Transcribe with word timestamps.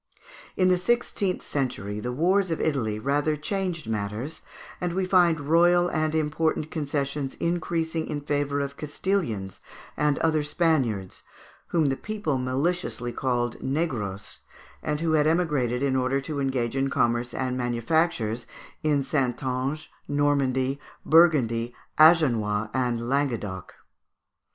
In 0.57 0.69
the 0.69 0.79
sixteenth 0.79 1.43
century 1.43 1.99
the 1.99 2.11
wars 2.11 2.49
of 2.49 2.59
Italy 2.59 2.97
rather 2.97 3.35
changed 3.37 3.87
matters, 3.87 4.41
and 4.81 4.93
we 4.93 5.05
find 5.05 5.39
royal 5.39 5.89
and 5.89 6.15
important 6.15 6.71
concessions 6.71 7.35
increasing 7.35 8.07
in 8.07 8.21
favour 8.21 8.61
of 8.61 8.77
Castilians 8.77 9.59
and 9.95 10.17
other 10.17 10.41
Spaniards, 10.41 11.21
whom 11.67 11.89
the 11.89 11.95
people 11.95 12.39
maliciously 12.39 13.11
called 13.13 13.61
negroes, 13.61 14.39
and 14.81 15.01
who 15.01 15.11
had 15.11 15.27
emigrated 15.27 15.83
in 15.83 15.95
order 15.95 16.19
to 16.19 16.39
engage 16.39 16.75
in 16.75 16.89
commerce 16.89 17.31
and 17.31 17.55
manufactures 17.55 18.47
in 18.81 19.03
Saintonge, 19.03 19.87
Normandy, 20.07 20.79
Burgundy, 21.05 21.75
Agenois, 21.99 22.71
and 22.73 23.07
Languedoc. 23.07 23.75